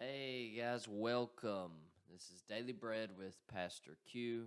Hey 0.00 0.54
guys, 0.56 0.86
welcome. 0.88 1.72
This 2.08 2.30
is 2.30 2.40
Daily 2.48 2.70
Bread 2.70 3.10
with 3.18 3.34
Pastor 3.52 3.96
Q. 4.08 4.44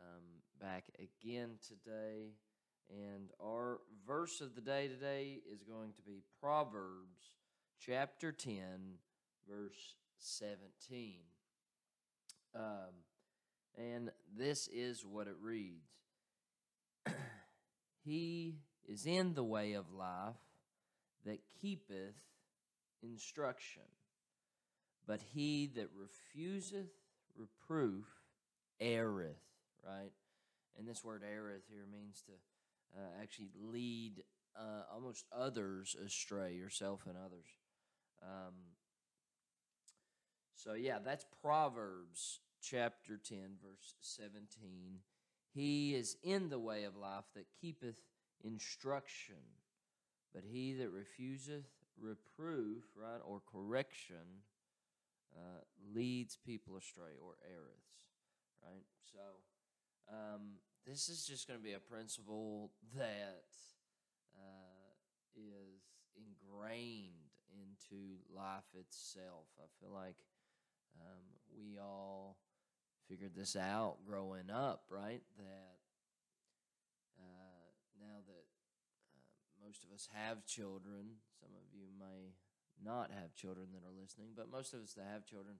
Um, 0.00 0.24
back 0.60 0.82
again 0.98 1.50
today, 1.64 2.32
and 2.90 3.30
our 3.40 3.78
verse 4.04 4.40
of 4.40 4.56
the 4.56 4.60
day 4.60 4.88
today 4.88 5.38
is 5.48 5.62
going 5.62 5.92
to 5.92 6.02
be 6.02 6.24
Proverbs 6.40 7.36
chapter 7.78 8.32
10, 8.32 8.54
verse 9.48 9.94
17. 10.18 11.20
Um, 12.56 12.64
and 13.78 14.10
this 14.36 14.66
is 14.66 15.04
what 15.06 15.28
it 15.28 15.36
reads 15.40 15.86
He 18.04 18.56
is 18.88 19.06
in 19.06 19.34
the 19.34 19.44
way 19.44 19.74
of 19.74 19.92
life 19.92 20.34
that 21.24 21.38
keepeth 21.60 22.16
instruction 23.04 23.82
but 25.10 25.22
he 25.34 25.68
that 25.74 25.88
refuseth 25.98 26.92
reproof 27.36 28.06
erreth, 28.80 29.42
right? 29.84 30.12
And 30.78 30.86
this 30.86 31.02
word 31.02 31.24
erreth 31.24 31.64
here 31.68 31.84
means 31.90 32.22
to 32.26 32.32
uh, 32.96 33.20
actually 33.20 33.50
lead 33.60 34.22
uh, 34.56 34.84
almost 34.94 35.26
others 35.36 35.96
astray, 36.06 36.54
yourself 36.54 37.06
and 37.08 37.16
others. 37.16 37.48
Um, 38.22 38.54
so, 40.54 40.74
yeah, 40.74 41.00
that's 41.04 41.26
Proverbs 41.42 42.38
chapter 42.62 43.16
10, 43.16 43.38
verse 43.60 43.96
17. 44.02 45.00
He 45.52 45.92
is 45.96 46.18
in 46.22 46.50
the 46.50 46.60
way 46.60 46.84
of 46.84 46.94
life 46.96 47.24
that 47.34 47.46
keepeth 47.60 47.96
instruction, 48.44 49.42
but 50.32 50.44
he 50.48 50.72
that 50.74 50.90
refuseth 50.90 51.66
reproof, 52.00 52.84
right, 52.96 53.20
or 53.26 53.40
correction, 53.52 54.44
uh, 55.36 55.62
leads 55.94 56.36
people 56.36 56.76
astray 56.76 57.16
or 57.22 57.34
errors, 57.44 58.10
right? 58.62 58.84
So, 59.12 59.18
um, 60.12 60.58
this 60.86 61.08
is 61.08 61.24
just 61.26 61.46
going 61.46 61.58
to 61.58 61.64
be 61.64 61.74
a 61.74 61.80
principle 61.80 62.72
that 62.96 63.44
uh, 64.34 64.90
is 65.36 65.82
ingrained 66.16 67.30
into 67.52 68.16
life 68.34 68.68
itself. 68.74 69.46
I 69.58 69.66
feel 69.80 69.92
like 69.92 70.16
um, 71.00 71.22
we 71.56 71.78
all 71.78 72.38
figured 73.08 73.34
this 73.34 73.56
out 73.56 73.98
growing 74.06 74.50
up, 74.50 74.84
right? 74.88 75.22
That 75.36 75.78
uh, 77.18 77.70
now 78.00 78.18
that 78.26 78.46
uh, 79.14 79.66
most 79.66 79.84
of 79.84 79.92
us 79.92 80.08
have 80.14 80.46
children, 80.46 81.18
some 81.40 81.50
of 81.50 81.74
you 81.74 81.86
may 81.98 82.34
not 82.84 83.10
have 83.10 83.34
children 83.34 83.68
that 83.72 83.86
are 83.86 83.94
listening, 84.00 84.32
but 84.36 84.50
most 84.50 84.74
of 84.74 84.80
us 84.80 84.94
that 84.94 85.06
have 85.12 85.26
children 85.26 85.56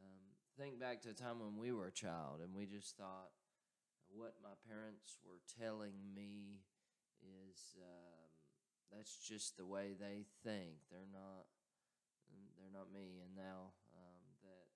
um, 0.00 0.22
think 0.58 0.80
back 0.80 1.02
to 1.02 1.10
a 1.10 1.14
time 1.14 1.40
when 1.40 1.56
we 1.56 1.72
were 1.72 1.86
a 1.86 1.92
child 1.92 2.40
and 2.42 2.54
we 2.54 2.66
just 2.66 2.96
thought 2.96 3.32
what 4.08 4.34
my 4.42 4.54
parents 4.68 5.18
were 5.26 5.42
telling 5.58 5.96
me 6.14 6.62
is 7.20 7.76
um, 7.82 8.30
that's 8.92 9.18
just 9.18 9.56
the 9.56 9.66
way 9.66 9.94
they 9.98 10.24
think. 10.44 10.86
They're 10.90 11.10
not 11.12 11.46
they're 12.58 12.72
not 12.72 12.92
me. 12.92 13.22
And 13.22 13.34
now 13.34 13.74
um, 13.94 14.24
that 14.42 14.66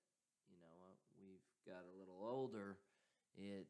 you 0.49 0.59
know 0.59 0.75
uh, 0.91 0.95
we've 1.19 1.47
got 1.65 1.87
a 1.87 1.97
little 1.97 2.19
older, 2.21 2.77
it 3.37 3.67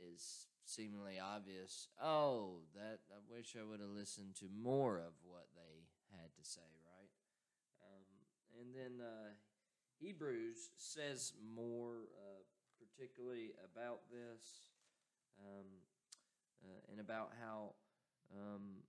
is 0.00 0.48
seemingly 0.64 1.18
obvious. 1.20 1.88
Oh, 2.00 2.64
that 2.74 3.00
I 3.12 3.20
wish 3.28 3.56
I 3.58 3.64
would 3.64 3.80
have 3.80 3.92
listened 3.92 4.34
to 4.40 4.46
more 4.50 4.98
of 4.98 5.12
what 5.22 5.48
they 5.54 5.86
had 6.16 6.32
to 6.34 6.44
say, 6.44 6.72
and 8.62 8.74
then 8.74 9.04
uh, 9.04 9.30
Hebrews 9.98 10.70
says 10.76 11.32
more, 11.54 12.06
uh, 12.14 12.42
particularly 12.78 13.50
about 13.64 14.00
this, 14.10 14.70
um, 15.40 15.66
uh, 16.64 16.90
and 16.90 17.00
about 17.00 17.30
how 17.40 17.72
um, 18.32 18.82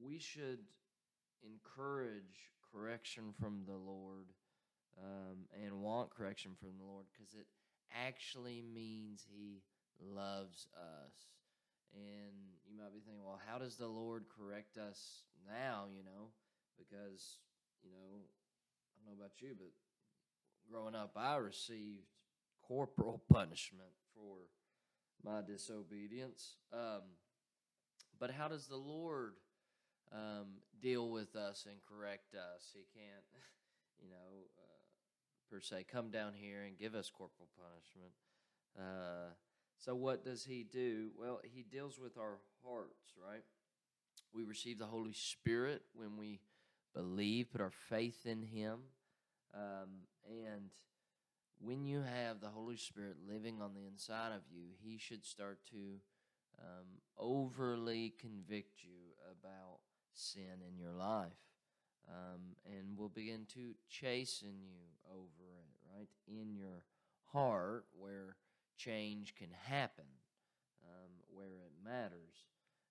we 0.00 0.18
should 0.18 0.60
encourage 1.42 2.52
correction 2.72 3.34
from 3.40 3.62
the 3.66 3.74
Lord 3.74 4.30
um, 5.02 5.46
and 5.64 5.82
want 5.82 6.10
correction 6.10 6.52
from 6.58 6.70
the 6.78 6.84
Lord 6.84 7.06
because 7.12 7.34
it 7.34 7.46
actually 8.06 8.62
means 8.62 9.26
He 9.28 9.62
loves 10.00 10.68
us. 10.76 11.14
And 11.94 12.36
you 12.68 12.76
might 12.76 12.92
be 12.92 13.00
thinking, 13.00 13.24
well, 13.24 13.40
how 13.50 13.58
does 13.58 13.76
the 13.76 13.88
Lord 13.88 14.24
correct 14.28 14.76
us 14.76 15.22
now? 15.48 15.86
You 15.90 16.04
know, 16.04 16.28
because 16.78 17.38
you 17.82 17.90
know 17.90 18.20
know 19.06 19.14
about 19.18 19.40
you, 19.40 19.54
but 19.58 19.68
growing 20.70 20.94
up, 20.94 21.12
I 21.16 21.36
received 21.36 22.06
corporal 22.66 23.22
punishment 23.32 23.90
for 24.14 24.36
my 25.24 25.40
disobedience. 25.42 26.56
Um, 26.72 27.02
but 28.18 28.30
how 28.30 28.48
does 28.48 28.66
the 28.66 28.76
Lord 28.76 29.34
um, 30.12 30.58
deal 30.80 31.10
with 31.10 31.36
us 31.36 31.66
and 31.68 31.76
correct 31.88 32.34
us? 32.34 32.74
He 32.74 32.84
can't, 32.98 33.24
you 34.02 34.08
know, 34.08 34.46
uh, 34.58 35.50
per 35.50 35.60
se, 35.60 35.86
come 35.90 36.10
down 36.10 36.32
here 36.34 36.62
and 36.62 36.78
give 36.78 36.94
us 36.94 37.10
corporal 37.10 37.48
punishment. 37.56 38.12
Uh, 38.78 39.32
so, 39.78 39.94
what 39.94 40.24
does 40.24 40.44
He 40.44 40.64
do? 40.64 41.10
Well, 41.18 41.40
He 41.44 41.62
deals 41.62 41.98
with 41.98 42.18
our 42.18 42.38
hearts, 42.64 43.14
right? 43.16 43.44
We 44.34 44.44
receive 44.44 44.78
the 44.78 44.86
Holy 44.86 45.14
Spirit 45.14 45.82
when 45.94 46.16
we 46.18 46.40
believe, 46.98 47.52
put 47.52 47.60
our 47.60 47.72
faith 47.88 48.26
in 48.26 48.42
Him. 48.42 48.80
Um, 49.54 50.06
and 50.26 50.70
when 51.60 51.84
you 51.84 52.02
have 52.02 52.40
the 52.40 52.48
Holy 52.48 52.76
Spirit 52.76 53.16
living 53.28 53.62
on 53.62 53.74
the 53.74 53.86
inside 53.86 54.32
of 54.32 54.42
you, 54.50 54.70
He 54.82 54.98
should 54.98 55.24
start 55.24 55.60
to 55.70 56.00
um, 56.58 56.86
overly 57.16 58.14
convict 58.20 58.82
you 58.82 59.14
about 59.30 59.78
sin 60.12 60.60
in 60.68 60.76
your 60.76 60.92
life. 60.92 61.30
Um, 62.08 62.56
and 62.64 62.96
will 62.96 63.10
begin 63.10 63.46
to 63.52 63.74
chasten 63.88 64.54
you 64.62 64.78
over 65.12 65.52
it, 65.58 65.66
right? 65.94 66.08
In 66.26 66.56
your 66.56 66.82
heart 67.32 67.84
where 67.92 68.36
change 68.78 69.34
can 69.36 69.50
happen, 69.66 70.06
um, 70.82 71.10
where 71.28 71.46
it 71.66 71.72
matters. 71.84 72.46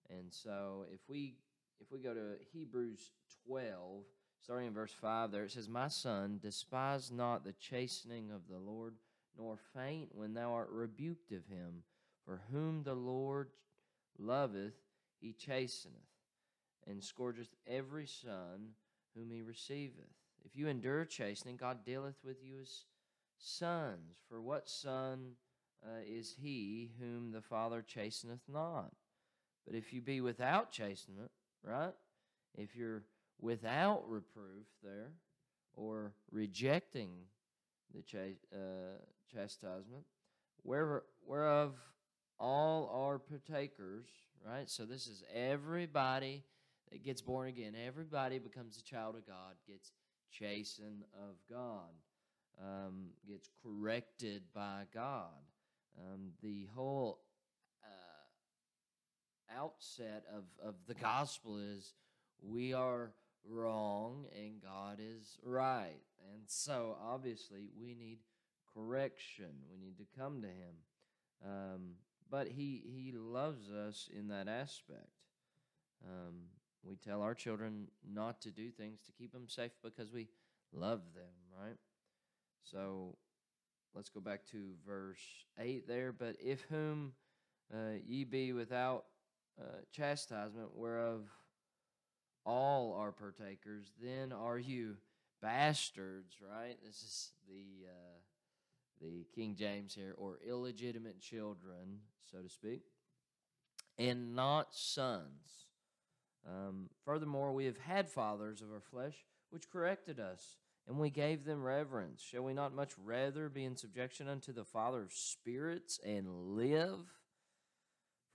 And 0.07 0.31
so 0.31 0.85
if 0.93 0.99
we 1.09 1.37
if 1.81 1.91
we 1.91 1.99
go 1.99 2.13
to 2.13 2.35
Hebrews 2.51 3.11
12, 3.47 4.03
starting 4.41 4.67
in 4.67 4.73
verse 4.73 4.93
5 4.99 5.31
there, 5.31 5.43
it 5.43 5.51
says, 5.51 5.69
My 5.69 5.87
son, 5.87 6.39
despise 6.41 7.11
not 7.11 7.43
the 7.43 7.53
chastening 7.53 8.31
of 8.31 8.47
the 8.49 8.57
Lord, 8.57 8.95
nor 9.37 9.57
faint 9.75 10.09
when 10.13 10.33
thou 10.33 10.53
art 10.53 10.69
rebuked 10.71 11.31
of 11.31 11.45
him. 11.47 11.83
For 12.25 12.41
whom 12.51 12.83
the 12.83 12.95
Lord 12.95 13.49
loveth, 14.19 14.73
he 15.21 15.33
chasteneth, 15.33 15.95
and 16.85 17.03
scourgeth 17.03 17.55
every 17.65 18.05
son 18.05 18.73
whom 19.15 19.31
he 19.31 19.41
receiveth. 19.41 20.05
If 20.43 20.55
you 20.55 20.67
endure 20.67 21.05
chastening, 21.05 21.57
God 21.57 21.85
dealeth 21.85 22.17
with 22.23 22.37
you 22.43 22.59
as 22.61 22.83
sons. 23.37 24.17
For 24.29 24.41
what 24.41 24.69
son 24.69 25.33
uh, 25.85 26.01
is 26.05 26.35
he 26.41 26.91
whom 26.99 27.31
the 27.31 27.41
Father 27.41 27.81
chasteneth 27.81 28.41
not? 28.51 28.91
But 29.65 29.75
if 29.75 29.93
you 29.93 30.01
be 30.01 30.21
without 30.21 30.71
chastenment, 30.71 31.31
right? 31.67 31.93
If 32.57 32.75
you're 32.75 33.03
without 33.39 34.03
reproof 34.07 34.65
there 34.83 35.11
or 35.75 36.13
rejecting 36.31 37.11
the 37.93 38.01
ch- 38.01 38.37
uh, 38.53 38.99
chastisement, 39.31 40.05
where, 40.63 41.03
whereof 41.25 41.73
all 42.39 42.89
are 42.93 43.19
partakers, 43.19 44.07
right? 44.45 44.69
So 44.69 44.85
this 44.85 45.07
is 45.07 45.23
everybody 45.33 46.43
that 46.91 47.03
gets 47.03 47.21
born 47.21 47.47
again. 47.47 47.73
Everybody 47.85 48.39
becomes 48.39 48.77
a 48.77 48.83
child 48.83 49.15
of 49.15 49.27
God, 49.27 49.55
gets 49.67 49.91
chastened 50.31 51.03
of 51.13 51.35
God, 51.49 51.91
um, 52.61 53.07
gets 53.27 53.49
corrected 53.63 54.43
by 54.53 54.83
God. 54.93 55.31
Um, 55.99 56.31
the 56.41 56.67
whole 56.75 57.19
outset 59.55 60.23
of, 60.33 60.43
of 60.65 60.75
the 60.87 60.93
gospel 60.93 61.57
is 61.57 61.93
we 62.41 62.73
are 62.73 63.11
wrong 63.49 64.25
and 64.35 64.61
God 64.61 64.99
is 64.99 65.37
right. 65.43 66.01
And 66.33 66.43
so, 66.47 66.97
obviously, 67.03 67.69
we 67.79 67.93
need 67.93 68.19
correction. 68.73 69.49
We 69.71 69.77
need 69.77 69.97
to 69.97 70.19
come 70.19 70.41
to 70.41 70.47
Him. 70.47 70.75
Um, 71.45 71.81
but 72.29 72.47
he, 72.47 72.81
he 72.85 73.13
loves 73.13 73.69
us 73.69 74.09
in 74.15 74.27
that 74.29 74.47
aspect. 74.47 75.07
Um, 76.05 76.35
we 76.83 76.95
tell 76.95 77.21
our 77.21 77.33
children 77.33 77.87
not 78.09 78.41
to 78.41 78.51
do 78.51 78.69
things 78.69 78.99
to 79.05 79.11
keep 79.11 79.31
them 79.31 79.47
safe 79.47 79.71
because 79.83 80.11
we 80.11 80.27
love 80.73 81.01
them, 81.15 81.31
right? 81.59 81.77
So 82.63 83.17
let's 83.93 84.09
go 84.09 84.19
back 84.19 84.45
to 84.51 84.71
verse 84.85 85.19
8 85.59 85.87
there. 85.87 86.11
But 86.11 86.35
if 86.39 86.61
whom 86.69 87.13
uh, 87.73 87.99
ye 88.05 88.23
be 88.23 88.53
without 88.53 89.05
uh, 89.59 89.81
chastisement, 89.91 90.75
whereof 90.75 91.27
all 92.45 92.93
are 92.93 93.11
partakers, 93.11 93.91
then 94.01 94.31
are 94.31 94.57
you 94.57 94.95
bastards, 95.41 96.35
right? 96.41 96.77
This 96.85 96.95
is 96.95 97.31
the 97.47 97.87
uh, 97.89 98.17
the 99.01 99.25
King 99.35 99.55
James 99.55 99.93
here, 99.93 100.15
or 100.17 100.39
illegitimate 100.47 101.19
children, 101.19 101.99
so 102.31 102.39
to 102.39 102.49
speak, 102.49 102.81
and 103.97 104.35
not 104.35 104.73
sons. 104.73 105.67
Um, 106.47 106.89
furthermore, 107.03 107.51
we 107.51 107.65
have 107.65 107.77
had 107.77 108.09
fathers 108.09 108.61
of 108.61 108.71
our 108.71 108.81
flesh 108.81 109.25
which 109.49 109.69
corrected 109.69 110.19
us, 110.19 110.57
and 110.87 110.97
we 110.97 111.09
gave 111.09 111.45
them 111.45 111.63
reverence. 111.63 112.21
Shall 112.21 112.43
we 112.43 112.53
not 112.53 112.73
much 112.73 112.91
rather 113.03 113.49
be 113.49 113.65
in 113.65 113.75
subjection 113.75 114.27
unto 114.27 114.51
the 114.51 114.65
Father 114.65 115.03
of 115.03 115.13
spirits 115.13 115.99
and 116.05 116.55
live? 116.55 117.16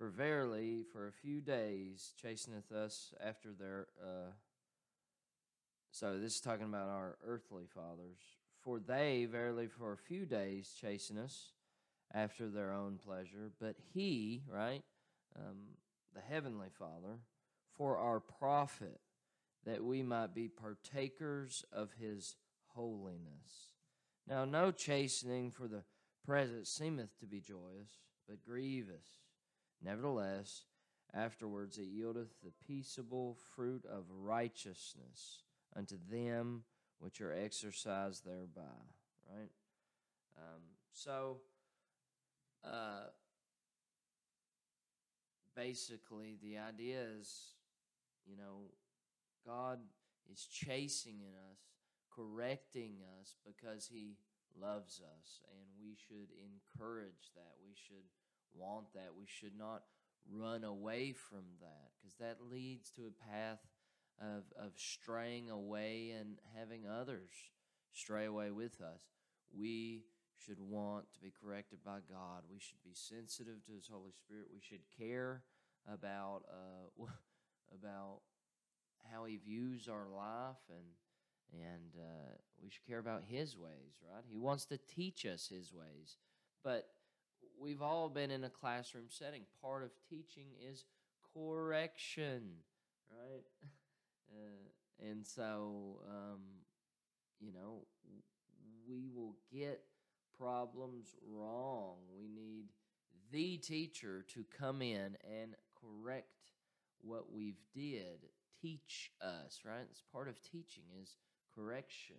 For 0.03 0.09
verily, 0.09 0.83
for 0.93 1.07
a 1.07 1.13
few 1.13 1.41
days 1.41 2.13
chasteneth 2.21 2.73
us 2.73 3.15
after 3.25 3.51
their. 3.53 3.87
Uh, 4.03 4.33
so 5.93 6.19
this 6.19 6.35
is 6.35 6.41
talking 6.41 6.65
about 6.65 6.89
our 6.89 7.19
earthly 7.25 7.67
fathers. 7.73 8.19
For 8.65 8.81
they, 8.81 9.29
verily, 9.31 9.69
for 9.69 9.93
a 9.93 9.97
few 9.97 10.27
days 10.27 10.75
chasten 10.81 11.19
us 11.19 11.53
after 12.13 12.49
their 12.49 12.73
own 12.73 12.99
pleasure, 12.99 13.53
but 13.61 13.77
he, 13.95 14.43
right, 14.53 14.83
um, 15.39 15.77
the 16.17 16.21
heavenly 16.21 16.71
Father, 16.77 17.21
for 17.77 17.97
our 17.97 18.19
profit, 18.19 18.99
that 19.65 19.85
we 19.85 20.03
might 20.03 20.35
be 20.35 20.49
partakers 20.49 21.65
of 21.73 21.91
his 22.01 22.35
holiness. 22.75 23.71
Now, 24.27 24.47
no 24.47 24.73
chastening 24.73 25.53
for 25.53 25.69
the 25.69 25.85
present 26.27 26.67
seemeth 26.67 27.17
to 27.21 27.27
be 27.27 27.39
joyous, 27.39 28.01
but 28.29 28.45
grievous. 28.45 29.22
Nevertheless, 29.85 30.65
afterwards 31.15 31.79
it 31.79 31.89
yieldeth 31.93 32.31
the 32.43 32.53
peaceable 32.67 33.37
fruit 33.55 33.85
of 33.85 34.05
righteousness 34.11 35.43
unto 35.75 35.97
them 36.11 36.65
which 36.99 37.21
are 37.21 37.33
exercised 37.33 38.25
thereby. 38.25 38.79
Right? 39.29 39.51
Um, 40.37 40.63
so, 40.93 41.39
uh, 42.65 43.07
basically, 45.57 46.37
the 46.43 46.59
idea 46.59 47.01
is, 47.19 47.55
you 48.27 48.37
know, 48.37 48.71
God 49.45 49.81
is 50.33 50.47
chasing 50.47 51.21
in 51.21 51.35
us, 51.51 51.59
correcting 52.15 52.99
us 53.21 53.35
because 53.45 53.89
He 53.93 54.17
loves 54.61 55.01
us, 55.01 55.41
and 55.51 55.67
we 55.81 55.97
should 55.97 56.29
encourage 56.39 57.33
that. 57.35 57.55
We 57.67 57.75
should 57.75 58.07
want 58.55 58.93
that. 58.95 59.11
We 59.19 59.27
should 59.27 59.57
not 59.59 59.83
run 60.31 60.65
away 60.65 61.13
from 61.13 61.45
that 61.61 61.91
because 61.97 62.17
that 62.17 62.39
leads 62.51 62.91
to 62.93 63.03
a 63.07 63.31
path 63.31 63.61
of, 64.21 64.45
of 64.59 64.73
straying 64.77 65.51
away 65.51 66.13
and 66.19 66.39
having 66.57 66.87
others 66.87 67.31
stray 67.93 68.27
away 68.27 68.51
with 68.51 68.81
us. 68.81 69.03
We 69.55 70.05
should 70.45 70.59
want 70.61 71.13
to 71.15 71.21
be 71.21 71.33
corrected 71.43 71.79
by 71.85 71.99
God. 72.11 72.43
We 72.51 72.59
should 72.59 72.83
be 72.85 72.95
sensitive 72.95 73.65
to 73.67 73.73
His 73.73 73.89
Holy 73.91 74.13
Spirit. 74.13 74.47
We 74.53 74.61
should 74.61 74.81
care 74.99 75.43
about 75.93 76.43
uh, 76.49 77.05
about 77.75 78.21
how 79.11 79.25
He 79.25 79.37
views 79.37 79.89
our 79.89 80.09
life, 80.09 80.63
and 80.71 81.61
and 81.63 81.93
uh, 81.99 82.35
we 82.63 82.71
should 82.71 82.87
care 82.87 82.99
about 82.99 83.23
His 83.27 83.57
ways. 83.57 84.01
Right? 84.11 84.25
He 84.31 84.39
wants 84.39 84.65
to 84.67 84.79
teach 84.79 85.27
us 85.27 85.49
His 85.49 85.73
ways, 85.73 86.17
but 86.65 86.89
we've 87.61 87.83
all 87.83 88.09
been 88.09 88.31
in 88.31 88.45
a 88.45 88.51
classroom 88.51 89.07
setting. 89.09 89.43
Part 89.61 89.83
of 89.83 89.91
teaching 90.09 90.47
is 90.71 90.85
correction, 91.35 92.43
right? 93.11 93.45
Uh, 94.35 95.09
and 95.11 95.27
so, 95.27 96.01
um, 96.09 96.41
you 97.39 97.53
know, 97.53 97.87
we 98.89 99.11
will 99.15 99.37
get 99.53 99.83
problems 100.39 101.15
wrong. 101.29 101.97
We 102.17 102.29
need 102.29 102.65
the 103.31 103.59
teacher 103.59 104.25
to 104.35 104.45
come 104.59 104.81
in 104.81 105.17
and 105.23 105.55
correct 105.79 106.53
what 107.01 107.31
we've 107.33 107.61
did. 107.75 108.27
Teach 108.61 109.11
us, 109.21 109.61
right? 109.67 109.87
It's 109.91 110.03
part 110.13 110.29
of 110.29 110.41
teaching 110.41 110.85
is 111.03 111.17
correction. 111.55 112.17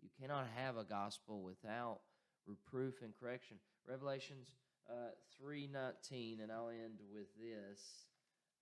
You 0.00 0.08
cannot 0.20 0.46
have 0.56 0.76
a 0.76 0.84
gospel 0.84 1.42
without 1.42 2.00
reproof 2.46 3.02
and 3.02 3.12
correction. 3.18 3.58
Revelations 3.86 4.48
uh, 4.88 5.12
3.19, 5.42 6.42
and 6.42 6.52
I'll 6.52 6.68
end 6.68 7.00
with 7.12 7.26
this. 7.36 8.06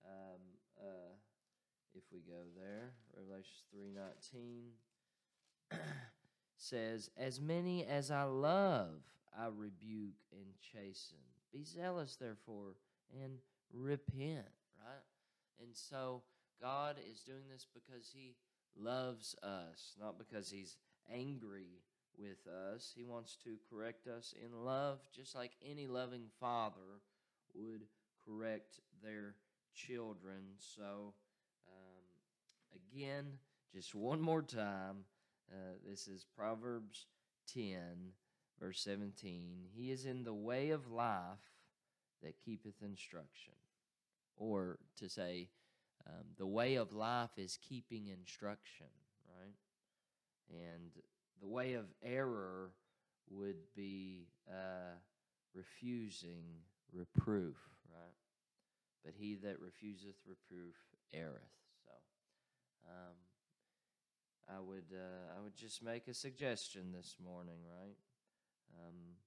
Um, 0.05 0.41
uh, 0.79 1.13
if 1.93 2.03
we 2.11 2.19
go 2.19 2.41
there, 2.55 2.93
Revelation 3.15 3.57
3.19 5.71 5.79
says, 6.57 7.09
As 7.17 7.39
many 7.39 7.85
as 7.85 8.11
I 8.11 8.23
love, 8.23 9.01
I 9.37 9.47
rebuke 9.55 10.15
and 10.31 10.45
chasten. 10.73 11.17
Be 11.53 11.63
zealous, 11.63 12.15
therefore, 12.15 12.75
and 13.21 13.33
repent, 13.73 14.47
right? 14.79 15.03
And 15.61 15.69
so 15.73 16.23
God 16.61 16.97
is 17.11 17.21
doing 17.21 17.43
this 17.51 17.67
because 17.73 18.11
He 18.13 18.35
loves 18.77 19.35
us, 19.43 19.95
not 19.99 20.17
because 20.17 20.49
He's 20.49 20.77
angry 21.13 21.81
with 22.17 22.47
us. 22.47 22.93
He 22.95 23.03
wants 23.03 23.37
to 23.43 23.57
correct 23.69 24.07
us 24.07 24.33
in 24.43 24.65
love, 24.65 24.99
just 25.15 25.35
like 25.35 25.51
any 25.63 25.87
loving 25.87 26.25
father 26.39 27.01
would 27.53 27.81
correct 28.25 28.79
their 29.03 29.35
children. 29.73 30.41
So, 30.57 31.13
um, 31.67 32.75
again, 32.75 33.25
just 33.73 33.95
one 33.95 34.21
more 34.21 34.41
time, 34.41 35.05
uh, 35.51 35.75
this 35.87 36.07
is 36.07 36.25
Proverbs 36.35 37.07
10, 37.53 38.13
verse 38.59 38.81
17. 38.81 39.65
He 39.73 39.91
is 39.91 40.05
in 40.05 40.23
the 40.23 40.33
way 40.33 40.69
of 40.69 40.91
life 40.91 41.39
that 42.23 42.39
keepeth 42.39 42.81
instruction. 42.81 43.53
Or 44.37 44.79
to 44.97 45.09
say, 45.09 45.49
um, 46.07 46.25
the 46.37 46.47
way 46.47 46.75
of 46.75 46.93
life 46.93 47.37
is 47.37 47.57
keeping 47.61 48.07
instruction, 48.07 48.87
right? 49.27 49.55
And 50.49 50.91
the 51.41 51.47
way 51.47 51.73
of 51.73 51.85
error 52.03 52.71
would 53.29 53.57
be 53.75 54.27
uh, 54.49 54.95
refusing 55.53 56.43
reproof, 56.93 57.55
right? 57.89 58.15
But 59.03 59.13
he 59.17 59.35
that 59.35 59.59
refuseth 59.59 60.17
reproof 60.27 60.75
erreth. 61.13 61.57
So, 61.85 61.91
um, 62.87 63.15
I 64.49 64.59
would 64.59 64.93
uh, 64.93 65.37
I 65.37 65.43
would 65.43 65.55
just 65.55 65.83
make 65.83 66.07
a 66.07 66.13
suggestion 66.13 66.91
this 66.93 67.15
morning, 67.23 67.59
right? 67.65 67.95
Um, 68.79 69.17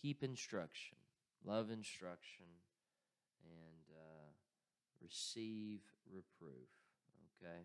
keep 0.00 0.22
instruction, 0.22 0.98
love 1.44 1.70
instruction, 1.70 2.46
and 3.44 3.96
uh, 3.96 4.30
receive 5.00 5.80
reproof. 6.06 6.68
Okay, 7.40 7.62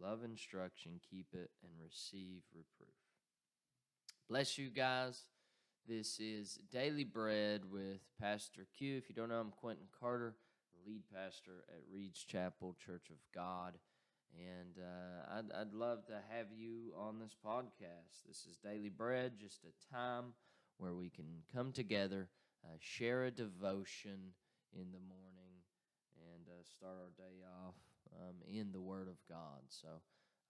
love 0.00 0.24
instruction, 0.24 1.00
keep 1.08 1.26
it, 1.32 1.50
and 1.62 1.72
receive 1.82 2.42
reproof. 2.54 3.11
Bless 4.28 4.56
you 4.56 4.70
guys. 4.70 5.24
This 5.86 6.18
is 6.20 6.58
Daily 6.72 7.04
Bread 7.04 7.62
with 7.70 8.00
Pastor 8.20 8.66
Q. 8.78 8.96
If 8.96 9.08
you 9.08 9.14
don't 9.14 9.28
know, 9.28 9.40
I'm 9.40 9.50
Quentin 9.50 9.86
Carter, 9.98 10.36
lead 10.86 11.02
pastor 11.12 11.64
at 11.68 11.82
Reed's 11.92 12.24
Chapel 12.24 12.74
Church 12.84 13.10
of 13.10 13.16
God. 13.34 13.74
And 14.34 14.78
uh, 14.78 15.38
I'd, 15.38 15.60
I'd 15.60 15.74
love 15.74 16.06
to 16.06 16.14
have 16.30 16.46
you 16.56 16.92
on 16.96 17.18
this 17.18 17.36
podcast. 17.44 18.24
This 18.26 18.46
is 18.46 18.56
Daily 18.64 18.88
Bread, 18.88 19.32
just 19.38 19.64
a 19.64 19.94
time 19.94 20.32
where 20.78 20.94
we 20.94 21.10
can 21.10 21.26
come 21.54 21.72
together, 21.72 22.28
uh, 22.64 22.76
share 22.78 23.24
a 23.24 23.30
devotion 23.30 24.32
in 24.72 24.92
the 24.92 25.00
morning, 25.00 25.60
and 26.16 26.46
uh, 26.48 26.62
start 26.64 26.94
our 26.96 27.10
day 27.18 27.42
off 27.66 27.74
um, 28.18 28.36
in 28.48 28.72
the 28.72 28.80
Word 28.80 29.08
of 29.08 29.16
God. 29.28 29.62
So 29.68 29.88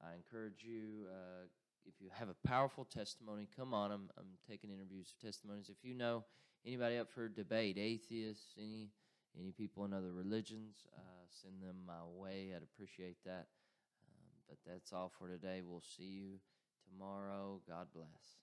I 0.00 0.14
encourage 0.14 0.62
you 0.62 1.06
uh, 1.10 1.46
if 1.86 1.94
you 2.00 2.08
have 2.12 2.28
a 2.28 2.48
powerful 2.48 2.84
testimony, 2.84 3.48
come 3.56 3.74
on. 3.74 3.90
I'm, 3.90 4.10
I'm 4.18 4.26
taking 4.48 4.70
interviews 4.70 5.12
of 5.14 5.24
testimonies. 5.26 5.68
If 5.68 5.84
you 5.84 5.94
know 5.94 6.24
anybody 6.66 6.98
up 6.98 7.10
for 7.10 7.28
debate, 7.28 7.78
atheists, 7.78 8.54
any 8.58 8.90
any 9.38 9.50
people 9.50 9.84
in 9.86 9.94
other 9.94 10.12
religions, 10.12 10.86
uh, 10.94 11.24
send 11.42 11.62
them 11.62 11.76
my 11.86 12.04
way. 12.04 12.52
I'd 12.54 12.62
appreciate 12.62 13.16
that. 13.24 13.46
Um, 14.06 14.28
but 14.48 14.58
that's 14.66 14.92
all 14.92 15.10
for 15.18 15.28
today. 15.28 15.62
We'll 15.64 15.82
see 15.96 16.04
you 16.04 16.38
tomorrow. 16.90 17.60
God 17.66 17.86
bless. 17.94 18.41